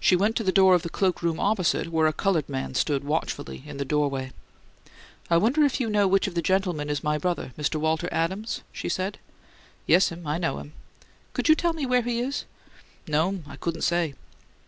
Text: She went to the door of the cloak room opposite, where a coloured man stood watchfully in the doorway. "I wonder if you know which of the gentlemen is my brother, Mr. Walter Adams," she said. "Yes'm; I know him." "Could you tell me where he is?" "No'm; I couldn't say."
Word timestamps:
She 0.00 0.16
went 0.16 0.34
to 0.38 0.42
the 0.42 0.50
door 0.50 0.74
of 0.74 0.82
the 0.82 0.88
cloak 0.88 1.22
room 1.22 1.38
opposite, 1.38 1.92
where 1.92 2.08
a 2.08 2.12
coloured 2.12 2.48
man 2.48 2.74
stood 2.74 3.04
watchfully 3.04 3.62
in 3.64 3.76
the 3.76 3.84
doorway. 3.84 4.32
"I 5.30 5.36
wonder 5.36 5.64
if 5.64 5.78
you 5.78 5.88
know 5.88 6.08
which 6.08 6.26
of 6.26 6.34
the 6.34 6.42
gentlemen 6.42 6.90
is 6.90 7.04
my 7.04 7.16
brother, 7.16 7.52
Mr. 7.56 7.76
Walter 7.76 8.08
Adams," 8.10 8.62
she 8.72 8.88
said. 8.88 9.18
"Yes'm; 9.86 10.26
I 10.26 10.38
know 10.38 10.58
him." 10.58 10.72
"Could 11.32 11.48
you 11.48 11.54
tell 11.54 11.74
me 11.74 11.86
where 11.86 12.02
he 12.02 12.18
is?" 12.18 12.44
"No'm; 13.06 13.44
I 13.46 13.54
couldn't 13.54 13.82
say." 13.82 14.14